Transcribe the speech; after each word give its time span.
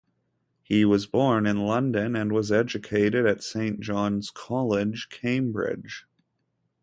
He 0.63 0.83
was 0.83 1.05
born 1.05 1.45
in 1.45 1.67
London, 1.67 2.15
and 2.15 2.31
was 2.31 2.51
educated 2.51 3.27
at 3.27 3.43
Saint 3.43 3.81
Johns 3.81 4.31
College, 4.31 5.09
Cambridge. 5.11 6.07